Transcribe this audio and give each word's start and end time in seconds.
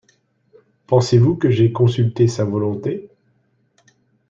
Pensez-vous 0.87 1.35
que 1.35 1.51
j’aie 1.51 1.71
consulté 1.71 2.27
sa 2.27 2.43
volonté? 2.43 3.11